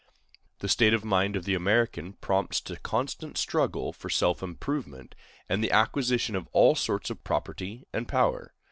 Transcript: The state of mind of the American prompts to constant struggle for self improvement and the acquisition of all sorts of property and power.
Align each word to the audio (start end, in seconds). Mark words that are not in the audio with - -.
The 0.61 0.67
state 0.67 0.95
of 0.95 1.05
mind 1.05 1.35
of 1.35 1.45
the 1.45 1.53
American 1.53 2.13
prompts 2.13 2.59
to 2.61 2.77
constant 2.79 3.37
struggle 3.37 3.93
for 3.93 4.09
self 4.09 4.41
improvement 4.41 5.13
and 5.47 5.63
the 5.63 5.69
acquisition 5.69 6.35
of 6.35 6.47
all 6.53 6.73
sorts 6.73 7.11
of 7.11 7.23
property 7.23 7.85
and 7.93 8.07
power. 8.07 8.51